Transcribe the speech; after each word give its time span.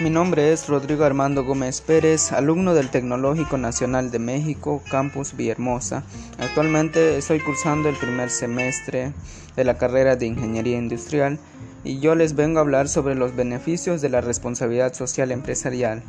Mi 0.00 0.10
nombre 0.10 0.52
es 0.52 0.66
Rodrigo 0.68 1.04
Armando 1.04 1.44
Gómez 1.44 1.80
Pérez, 1.80 2.32
alumno 2.32 2.74
del 2.74 2.90
Tecnológico 2.90 3.58
Nacional 3.58 4.10
de 4.10 4.18
México, 4.18 4.82
Campus 4.90 5.36
Villahermosa. 5.36 6.02
Actualmente 6.40 7.16
estoy 7.16 7.38
cursando 7.38 7.88
el 7.88 7.94
primer 7.94 8.28
semestre 8.28 9.12
de 9.54 9.62
la 9.62 9.78
carrera 9.78 10.16
de 10.16 10.26
Ingeniería 10.26 10.78
Industrial 10.78 11.38
y 11.84 12.00
yo 12.00 12.16
les 12.16 12.34
vengo 12.34 12.58
a 12.58 12.62
hablar 12.62 12.88
sobre 12.88 13.14
los 13.14 13.36
beneficios 13.36 14.00
de 14.00 14.08
la 14.08 14.20
responsabilidad 14.20 14.94
social 14.94 15.30
empresarial. 15.30 16.02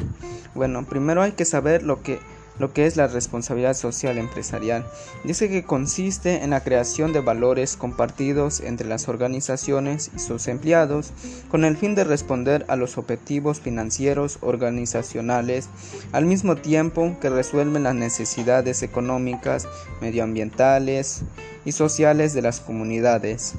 Bueno, 0.56 0.84
primero 0.86 1.22
hay 1.22 1.34
que 1.34 1.46
saber 1.46 1.84
lo 1.84 2.02
que 2.02 2.18
lo 2.60 2.74
que 2.74 2.86
es 2.86 2.96
la 2.96 3.08
responsabilidad 3.08 3.76
social 3.76 4.18
empresarial. 4.18 4.86
Dice 5.24 5.50
que 5.50 5.64
consiste 5.64 6.44
en 6.44 6.52
la 6.52 6.64
creación 6.64 7.14
de 7.14 7.20
valores 7.20 7.76
compartidos 7.76 8.62
entre 8.62 8.88
las 8.88 9.08
organizaciones 9.08 10.12
y 10.16 10.20
sus 10.20 10.48
empleados 10.48 11.12
con 11.50 11.66
el 11.66 11.78
fin 11.78 11.96
de 11.96 12.04
responder 12.04 12.66
a 12.68 12.76
los 12.76 12.98
objetivos 12.98 13.60
financieros 13.60 14.40
organizacionales 14.42 15.70
al 16.12 16.26
mismo 16.26 16.56
tiempo 16.56 17.18
que 17.22 17.30
resuelven 17.30 17.84
las 17.84 17.96
necesidades 17.96 18.84
económicas, 18.84 19.68
medioambientales 20.02 21.22
y 21.66 21.72
sociales 21.72 22.34
de 22.34 22.42
las 22.42 22.60
comunidades. 22.60 23.56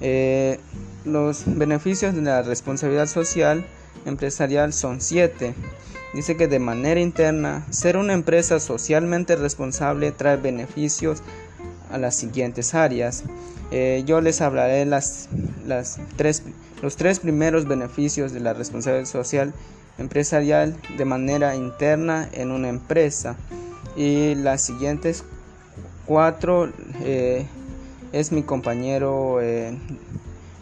Eh, 0.00 0.58
los 1.04 1.44
beneficios 1.46 2.14
de 2.14 2.22
la 2.22 2.42
responsabilidad 2.42 3.06
social 3.06 3.64
empresarial 4.04 4.72
son 4.72 5.00
siete. 5.00 5.54
Dice 6.16 6.34
que 6.38 6.48
de 6.48 6.58
manera 6.58 6.98
interna, 6.98 7.66
ser 7.68 7.98
una 7.98 8.14
empresa 8.14 8.58
socialmente 8.58 9.36
responsable 9.36 10.12
trae 10.12 10.38
beneficios 10.38 11.22
a 11.92 11.98
las 11.98 12.16
siguientes 12.16 12.74
áreas. 12.74 13.24
Eh, 13.70 14.02
yo 14.06 14.22
les 14.22 14.40
hablaré 14.40 14.86
las, 14.86 15.28
las 15.66 15.98
tres, 16.16 16.42
los 16.80 16.96
tres 16.96 17.20
primeros 17.20 17.68
beneficios 17.68 18.32
de 18.32 18.40
la 18.40 18.54
responsabilidad 18.54 19.06
social 19.06 19.52
empresarial 19.98 20.74
de 20.96 21.04
manera 21.04 21.54
interna 21.54 22.26
en 22.32 22.50
una 22.50 22.70
empresa. 22.70 23.36
Y 23.94 24.36
las 24.36 24.62
siguientes 24.62 25.22
cuatro 26.06 26.72
eh, 27.02 27.44
es 28.12 28.32
mi 28.32 28.42
compañero 28.42 29.42
eh, 29.42 29.76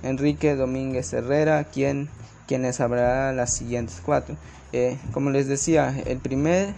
Enrique 0.03 0.57
Domínguez 0.57 1.13
Herrera 1.13 1.63
quien, 1.63 2.09
quien 2.47 2.63
les 2.63 2.81
hablará 2.81 3.33
las 3.33 3.53
siguientes 3.53 4.01
cuatro. 4.05 4.37
Eh, 4.73 4.99
como 5.13 5.31
les 5.31 5.47
decía, 5.47 5.95
el 6.07 6.19
primer, 6.19 6.75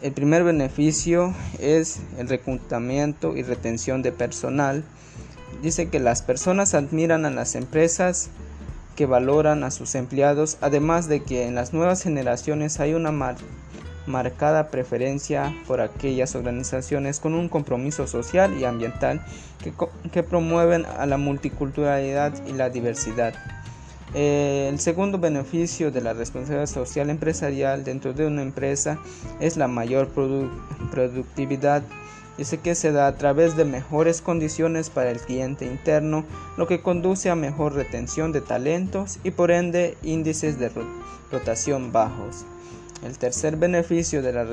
el 0.00 0.12
primer 0.12 0.44
beneficio 0.44 1.34
es 1.58 2.00
el 2.18 2.28
reclutamiento 2.28 3.36
y 3.36 3.42
retención 3.42 4.02
de 4.02 4.12
personal. 4.12 4.84
Dice 5.62 5.88
que 5.88 6.00
las 6.00 6.22
personas 6.22 6.74
admiran 6.74 7.24
a 7.26 7.30
las 7.30 7.54
empresas 7.54 8.30
que 8.96 9.06
valoran 9.06 9.64
a 9.64 9.70
sus 9.70 9.94
empleados, 9.94 10.58
además 10.60 11.08
de 11.08 11.22
que 11.22 11.46
en 11.46 11.54
las 11.54 11.72
nuevas 11.72 12.02
generaciones 12.02 12.80
hay 12.80 12.94
una 12.94 13.12
marcada 14.06 14.68
preferencia 14.68 15.54
por 15.66 15.80
aquellas 15.80 16.34
organizaciones 16.34 17.20
con 17.20 17.34
un 17.34 17.48
compromiso 17.48 18.06
social 18.06 18.58
y 18.58 18.64
ambiental 18.64 19.24
que, 19.62 19.72
que 20.10 20.22
promueven 20.22 20.84
a 20.86 21.06
la 21.06 21.16
multiculturalidad 21.16 22.46
y 22.46 22.52
la 22.52 22.70
diversidad. 22.70 23.34
Eh, 24.14 24.68
el 24.70 24.78
segundo 24.78 25.18
beneficio 25.18 25.90
de 25.90 26.02
la 26.02 26.12
responsabilidad 26.12 26.66
social 26.66 27.08
empresarial 27.08 27.82
dentro 27.82 28.12
de 28.12 28.26
una 28.26 28.42
empresa 28.42 28.98
es 29.40 29.56
la 29.56 29.68
mayor 29.68 30.08
productividad. 30.90 31.82
Dice 32.36 32.58
que 32.58 32.74
se 32.74 32.92
da 32.92 33.06
a 33.06 33.16
través 33.16 33.56
de 33.56 33.64
mejores 33.64 34.20
condiciones 34.20 34.90
para 34.90 35.10
el 35.10 35.20
cliente 35.20 35.64
interno, 35.64 36.24
lo 36.56 36.66
que 36.66 36.80
conduce 36.80 37.30
a 37.30 37.36
mejor 37.36 37.74
retención 37.74 38.32
de 38.32 38.40
talentos 38.40 39.18
y 39.22 39.30
por 39.30 39.50
ende 39.50 39.96
índices 40.02 40.58
de 40.58 40.70
rotación 41.30 41.92
bajos. 41.92 42.44
El 43.04 43.18
tercer 43.18 43.56
beneficio 43.56 44.22
de 44.22 44.32
la 44.32 44.46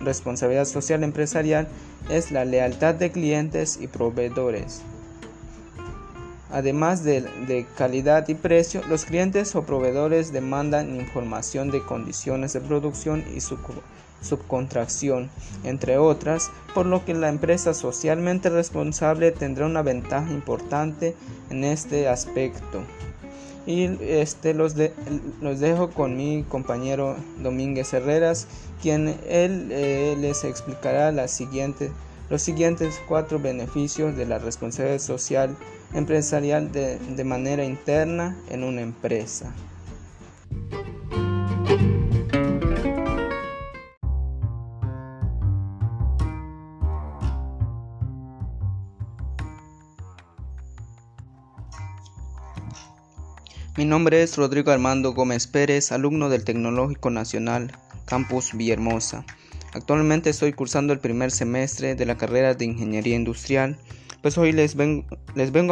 responsabilidad 0.00 0.64
social 0.64 1.04
empresarial 1.04 1.68
es 2.08 2.30
la 2.30 2.44
lealtad 2.44 2.94
de 2.94 3.10
clientes 3.10 3.78
y 3.80 3.88
proveedores. 3.88 4.82
Además 6.54 7.02
de, 7.02 7.66
calidad 7.76 8.28
y 8.28 8.34
precio, 8.36 8.80
los 8.88 9.06
clientes 9.06 9.56
o 9.56 9.64
proveedores 9.64 10.32
demandan 10.32 10.94
información 10.94 11.72
de 11.72 11.84
condiciones 11.84 12.52
de 12.52 12.60
producción 12.60 13.24
y 13.34 13.40
subcontracción, 14.20 15.30
entre 15.64 15.98
otras, 15.98 16.52
por 16.72 16.86
lo 16.86 17.04
que 17.04 17.12
la 17.12 17.28
empresa 17.28 17.74
socialmente 17.74 18.50
responsable 18.50 19.32
tendrá 19.32 19.66
una 19.66 19.82
ventaja 19.82 20.30
importante 20.30 21.16
en 21.50 21.64
este 21.64 22.06
aspecto. 22.06 22.84
Y 23.66 23.86
este, 24.00 24.54
los, 24.54 24.76
los 25.40 25.58
dejo 25.58 25.90
con 25.90 26.16
mi 26.16 26.44
compañero 26.44 27.16
Domínguez 27.42 27.92
Herreras, 27.92 28.46
quien 28.80 29.08
él 29.26 29.70
eh, 29.72 30.16
les 30.20 30.44
explicará 30.44 31.10
la 31.10 31.26
siguiente, 31.26 31.90
los 32.30 32.42
siguientes 32.42 33.00
cuatro 33.08 33.40
beneficios 33.40 34.16
de 34.16 34.26
la 34.26 34.38
responsabilidad 34.38 35.00
social 35.00 35.56
empresarial 35.94 36.72
de, 36.72 36.98
de 36.98 37.24
manera 37.24 37.64
interna 37.64 38.36
en 38.50 38.64
una 38.64 38.82
empresa. 38.82 39.54
Mi 53.76 53.84
nombre 53.84 54.22
es 54.22 54.36
Rodrigo 54.36 54.70
Armando 54.70 55.14
Gómez 55.14 55.48
Pérez, 55.48 55.90
alumno 55.90 56.28
del 56.28 56.44
Tecnológico 56.44 57.10
Nacional 57.10 57.72
Campus 58.04 58.52
Villahermosa. 58.52 59.24
Actualmente 59.72 60.30
estoy 60.30 60.52
cursando 60.52 60.92
el 60.92 61.00
primer 61.00 61.32
semestre 61.32 61.96
de 61.96 62.06
la 62.06 62.16
carrera 62.16 62.54
de 62.54 62.66
Ingeniería 62.66 63.16
Industrial 63.16 63.76
pues 64.24 64.38
hoy 64.38 64.52
les, 64.52 64.74
vengo 64.74 65.04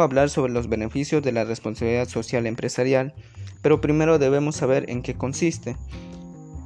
a 0.03 0.05
hablar 0.05 0.29
sobre 0.29 0.53
los 0.53 0.69
beneficios 0.69 1.23
de 1.23 1.31
la 1.31 1.43
responsabilidad 1.43 2.07
social 2.07 2.45
empresarial, 2.45 3.15
pero 3.63 3.81
primero 3.81 4.19
debemos 4.19 4.57
saber 4.57 4.91
en 4.91 5.01
qué 5.01 5.15
consiste. 5.15 5.75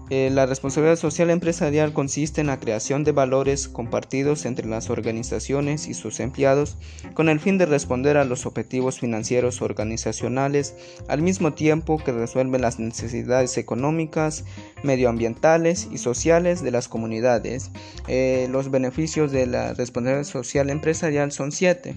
Eh, 0.10 0.30
la 0.30 0.46
responsabilidad 0.46 0.98
social 0.98 1.30
empresarial 1.30 1.94
consiste 1.94 2.42
en 2.42 2.48
la 2.48 2.60
creación 2.60 3.06
de 3.06 3.14
valores 3.14 3.70
compartidos 3.70 4.46
entre 4.46 4.68
las 4.68 4.90
organizaciones 4.90 5.88
y 5.88 5.94
sus 5.94 6.20
empleados 6.20 6.78
con 7.14 7.30
el 7.30 7.40
fin 7.40 7.58
de 7.58 7.66
responder 7.66 8.18
a 8.18 8.26
los 8.26 8.46
objetivos 8.46 9.00
financieros 9.00 9.62
organizacionales 9.62 10.76
al 11.08 11.22
mismo 11.22 11.54
tiempo 11.54 12.04
que 12.04 12.12
resuelven 12.12 12.62
las 12.62 12.80
necesidades 12.80 13.58
económicas, 13.58 14.44
medioambientales 14.84 15.88
y 15.92 15.98
sociales 15.98 16.62
de 16.62 16.72
las 16.72 16.88
comunidades. 16.88 17.72
Eh, 18.08 18.48
los 18.52 18.72
beneficios 18.72 19.32
de 19.32 19.48
la 19.48 19.74
responsabilidad 19.74 20.24
social 20.24 20.70
empresarial 20.70 21.32
son 21.32 21.52
siete. 21.52 21.96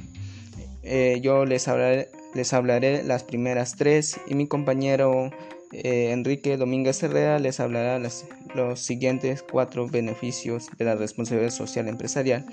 Eh, 0.83 1.21
yo 1.23 1.45
les 1.45 1.69
hablaré, 1.69 2.09
les 2.35 2.53
hablaré 2.53 3.03
las 3.03 3.23
primeras 3.23 3.77
tres 3.77 4.19
y 4.27 4.35
mi 4.35 4.47
compañero 4.47 5.31
eh, 5.73 6.11
Enrique 6.11 6.57
Domínguez 6.57 7.03
Herrera 7.03 7.39
les 7.39 7.61
hablará 7.61 7.99
los 7.99 8.81
siguientes 8.81 9.45
cuatro 9.49 9.87
beneficios 9.89 10.69
de 10.79 10.85
la 10.85 10.97
responsabilidad 10.97 11.51
social 11.51 11.89
empresarial. 11.89 12.47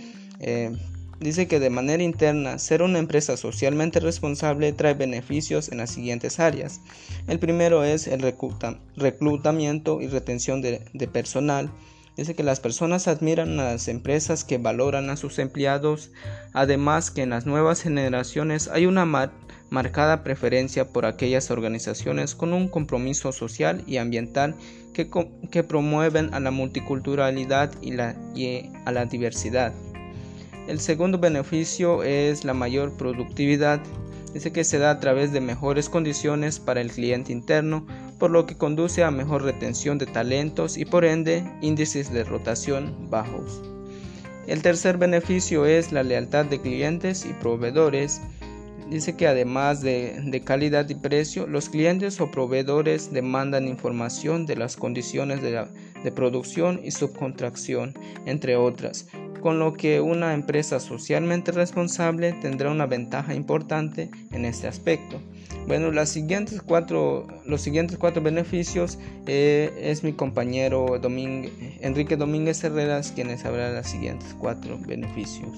Dice 1.20 1.48
que 1.48 1.60
de 1.60 1.72
manera 1.72 2.04
interna, 2.04 2.60
ser 2.60 2.84
una 2.84 3.00
empresa 3.00 3.38
socialmente 3.38 4.00
responsable 4.00 4.72
trae 4.72 4.94
beneficios 4.94 5.72
en 5.72 5.80
las 5.80 5.90
siguientes 5.90 6.40
áreas. 6.40 6.80
El 7.28 7.40
primero 7.40 7.84
es 7.84 8.08
el 8.08 8.22
reclutamiento 8.96 10.00
y 10.00 10.08
retención 10.08 10.62
de, 10.62 10.86
de 10.94 11.08
personal. 11.08 11.72
Dice 12.18 12.36
que 12.36 12.44
las 12.44 12.60
personas 12.60 13.08
admiran 13.08 13.60
a 13.60 13.64
las 13.72 13.88
empresas 13.88 14.44
que 14.44 14.60
valoran 14.60 15.10
a 15.10 15.18
sus 15.18 15.40
empleados, 15.40 16.12
además 16.54 17.10
que 17.10 17.24
en 17.24 17.32
las 17.32 17.46
nuevas 17.46 17.82
generaciones 17.82 18.68
hay 18.68 18.86
una 18.86 19.06
marcada 19.70 20.24
preferencia 20.24 20.88
por 20.88 21.06
aquellas 21.06 21.50
organizaciones 21.50 22.36
con 22.36 22.54
un 22.54 22.70
compromiso 22.70 23.32
social 23.32 23.84
y 23.88 23.98
ambiental 23.98 24.56
que, 24.94 25.10
que 25.52 25.64
promueven 25.64 26.34
a 26.34 26.40
la 26.40 26.52
multiculturalidad 26.52 27.72
y, 27.82 27.92
la, 27.92 28.16
y 28.36 28.72
a 28.86 28.92
la 28.92 29.06
diversidad. 29.06 29.74
El 30.68 30.82
segundo 30.82 31.18
beneficio 31.18 32.04
es 32.04 32.44
la 32.44 32.54
mayor 32.54 32.92
productividad. 32.98 33.80
Dice 34.34 34.52
que 34.52 34.66
se 34.66 34.78
da 34.80 34.92
a 34.92 35.00
través 35.00 35.32
de 35.32 35.40
mejores 35.40 35.88
condiciones 35.88 36.60
para 36.60 36.82
el 36.82 36.92
cliente 36.92 37.32
interno, 37.32 37.88
por 38.20 38.32
lo 38.32 38.46
que 38.46 38.58
conduce 38.58 39.02
a 39.04 39.10
mejor 39.10 39.44
retención 39.44 39.98
de 39.98 40.08
talentos 40.08 40.78
y 40.78 40.84
por 40.84 41.06
ende 41.06 41.50
índices 41.62 42.12
de 42.12 42.26
rotación 42.26 43.10
bajos. 43.10 43.62
El 44.46 44.62
tercer 44.62 44.98
beneficio 44.98 45.66
es 45.66 45.94
la 45.94 46.04
lealtad 46.04 46.46
de 46.46 46.60
clientes 46.60 47.26
y 47.26 47.32
proveedores. 47.34 48.22
Dice 48.90 49.16
que 49.16 49.28
además 49.28 49.82
de, 49.82 50.42
calidad 50.46 50.90
y 50.90 50.96
precio, 50.96 51.48
los 51.48 51.70
clientes 51.70 52.20
o 52.20 52.30
proveedores 52.30 53.14
demandan 53.14 53.68
información 53.70 54.46
de 54.46 54.58
las 54.58 54.76
condiciones 54.76 55.42
de, 55.42 55.66
de 56.04 56.12
producción 56.12 56.82
y 56.84 56.92
subcontracción, 56.92 57.94
entre 58.26 58.56
otras, 58.56 59.08
con 59.48 59.60
lo 59.60 59.72
que 59.72 60.02
una 60.02 60.34
empresa 60.34 60.78
socialmente 60.82 61.54
responsable 61.54 62.34
tendrá 62.34 62.70
una 62.70 62.86
ventaja 62.86 63.34
importante 63.34 64.12
en 64.34 64.44
este 64.44 64.68
aspecto. 64.68 65.22
Bueno, 65.68 65.90
las 65.90 66.10
siguientes 66.10 66.62
cuatro, 66.62 67.26
los 67.46 67.62
siguientes 67.62 67.98
cuatro 67.98 68.22
beneficios 68.22 69.00
eh, 69.26 69.72
es 69.82 70.04
mi 70.04 70.12
compañero 70.12 71.00
Enrique 71.80 72.18
Domínguez 72.18 72.62
Herreras 72.62 73.14
quien 73.14 73.30
les 73.30 73.46
hablará 73.46 73.70
de 73.70 73.78
los 73.78 73.88
siguientes 73.88 74.36
cuatro 74.38 74.78
beneficios. 74.86 75.58